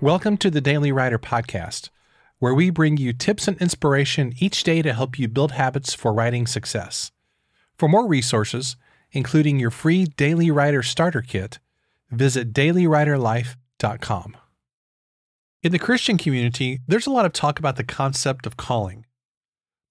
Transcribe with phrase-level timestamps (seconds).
[0.00, 1.88] Welcome to the Daily Writer Podcast,
[2.38, 6.12] where we bring you tips and inspiration each day to help you build habits for
[6.12, 7.10] writing success.
[7.76, 8.76] For more resources,
[9.10, 11.58] including your free Daily Writer Starter Kit,
[12.12, 14.36] visit dailywriterlife.com.
[15.64, 19.04] In the Christian community, there's a lot of talk about the concept of calling.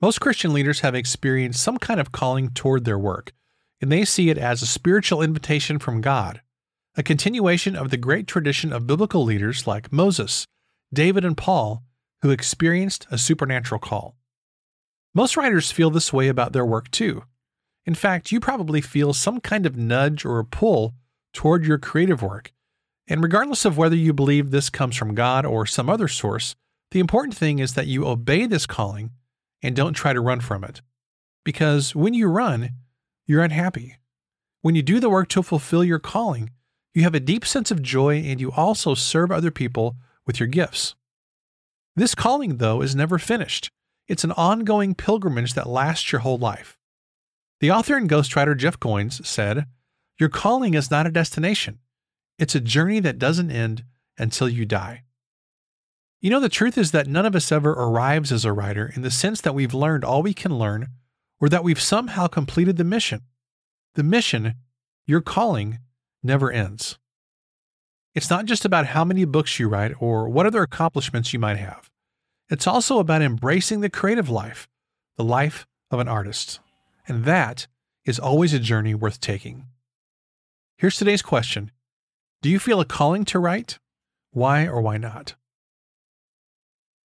[0.01, 3.33] Most Christian leaders have experienced some kind of calling toward their work,
[3.81, 6.39] and they see it as a spiritual invitation from God
[6.97, 10.47] a continuation of the great tradition of biblical leaders like Moses,
[10.91, 11.83] David, and Paul,
[12.23, 14.15] who experienced a supernatural call.
[15.13, 17.23] Most writers feel this way about their work too.
[17.85, 20.95] In fact, you probably feel some kind of nudge or a pull
[21.33, 22.51] toward your creative work.
[23.07, 26.55] And regardless of whether you believe this comes from God or some other source,
[26.89, 29.11] the important thing is that you obey this calling
[29.61, 30.81] and don't try to run from it.
[31.45, 32.71] Because when you run,
[33.27, 33.97] you're unhappy.
[34.61, 36.49] When you do the work to fulfill your calling,
[36.97, 40.47] you have a deep sense of joy and you also serve other people with your
[40.47, 40.95] gifts.
[41.95, 43.69] This calling, though, is never finished.
[44.07, 46.79] It's an ongoing pilgrimage that lasts your whole life.
[47.59, 49.67] The author and ghostwriter Jeff Goins said,
[50.19, 51.77] Your calling is not a destination,
[52.39, 53.83] it's a journey that doesn't end
[54.17, 55.03] until you die.
[56.19, 59.03] You know, the truth is that none of us ever arrives as a writer in
[59.03, 60.87] the sense that we've learned all we can learn
[61.39, 63.21] or that we've somehow completed the mission.
[63.93, 64.55] The mission,
[65.05, 65.77] your calling,
[66.27, 66.99] never ends.
[68.13, 71.57] It's not just about how many books you write or what other accomplishments you might
[71.57, 71.89] have.
[72.49, 74.67] It's also about embracing the creative life,
[75.17, 76.59] the life of an artist.
[77.07, 77.67] And that
[78.05, 79.65] is always a journey worth taking.
[80.77, 81.71] Here's today's question
[82.41, 83.79] Do you feel a calling to write?
[84.31, 85.35] Why or why not?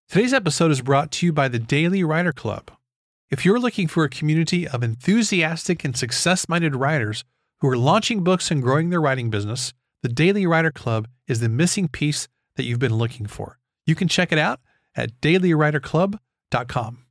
[0.09, 2.71] Today's episode is brought to you by the Daily Writer Club.
[3.31, 7.25] If you're looking for a community of enthusiastic and success minded writers
[7.63, 11.49] who are launching books and growing their writing business, the Daily Writer Club is the
[11.49, 13.61] missing piece that you've been looking for.
[13.87, 14.59] You can check it out
[14.97, 17.02] at dailywriterclub.com.